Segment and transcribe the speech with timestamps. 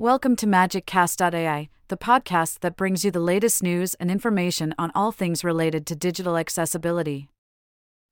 [0.00, 5.12] Welcome to MagicCast.ai, the podcast that brings you the latest news and information on all
[5.12, 7.28] things related to digital accessibility.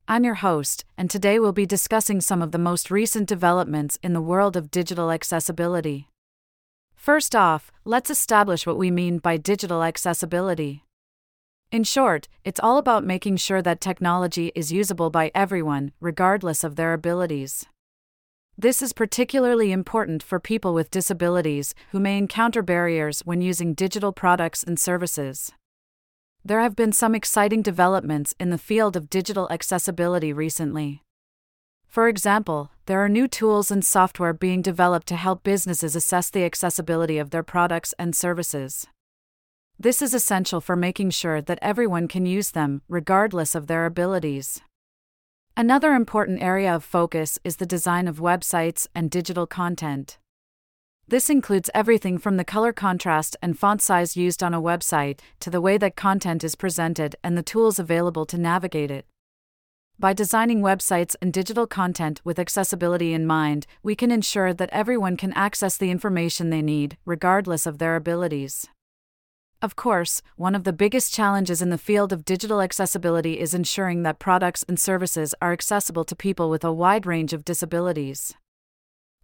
[0.07, 4.13] I'm your host, and today we'll be discussing some of the most recent developments in
[4.13, 6.11] the world of digital accessibility.
[6.95, 10.85] First off, let's establish what we mean by digital accessibility.
[11.73, 16.77] In short, it's all about making sure that technology is usable by everyone, regardless of
[16.77, 17.65] their abilities.
[18.61, 24.11] This is particularly important for people with disabilities who may encounter barriers when using digital
[24.11, 25.53] products and services.
[26.45, 31.05] There have been some exciting developments in the field of digital accessibility recently.
[31.87, 36.45] For example, there are new tools and software being developed to help businesses assess the
[36.45, 38.89] accessibility of their products and services.
[39.79, 44.61] This is essential for making sure that everyone can use them, regardless of their abilities.
[45.59, 50.17] Another important area of focus is the design of websites and digital content.
[51.09, 55.51] This includes everything from the color contrast and font size used on a website to
[55.51, 59.05] the way that content is presented and the tools available to navigate it.
[59.99, 65.17] By designing websites and digital content with accessibility in mind, we can ensure that everyone
[65.17, 68.69] can access the information they need, regardless of their abilities.
[69.61, 74.05] Of course, one of the biggest challenges in the field of digital accessibility is ensuring
[74.05, 78.35] that products and services are accessible to people with a wide range of disabilities.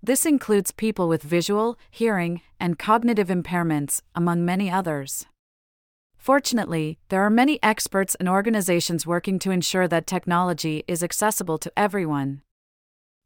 [0.02, 5.24] This includes people with visual, hearing, and cognitive impairments, among many others.
[6.16, 11.72] Fortunately, there are many experts and organizations working to ensure that technology is accessible to
[11.76, 12.42] everyone.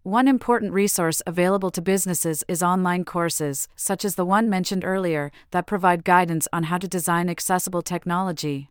[0.04, 5.32] One important resource available to businesses is online courses, such as the one mentioned earlier,
[5.50, 8.70] that provide guidance on how to design accessible technology.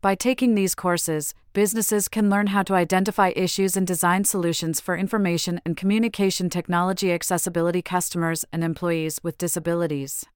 [0.00, 4.96] By taking these courses, businesses can learn how to identify issues and design solutions for
[4.96, 10.26] information and communication technology accessibility customers and employees with disabilities.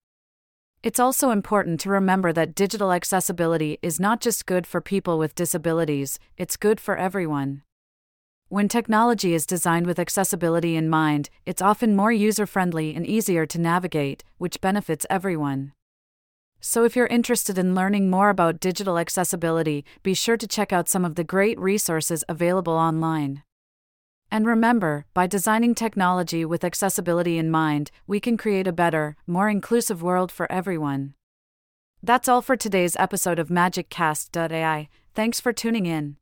[0.85, 5.35] It's also important to remember that digital accessibility is not just good for people with
[5.35, 7.63] disabilities, it's good for everyone.
[8.49, 13.45] When technology is designed with accessibility in mind, it's often more user friendly and easier
[13.45, 15.73] to navigate, which benefits everyone.
[16.61, 20.89] So, if you're interested in learning more about digital accessibility, be sure to check out
[20.89, 23.43] some of the great resources available online.
[24.31, 29.49] And remember, by designing technology with accessibility in mind, we can create a better, more
[29.49, 31.15] inclusive world for everyone.
[32.01, 34.89] That's all for today's episode of MagicCast.ai.
[35.15, 36.17] Thanks for tuning in.